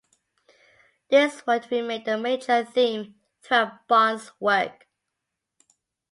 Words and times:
This 1.11 1.45
would 1.45 1.69
remain 1.71 2.03
the 2.03 2.17
major 2.17 2.65
theme 2.65 3.19
throughout 3.43 3.87
Bond's 3.87 4.31
work. 4.39 4.87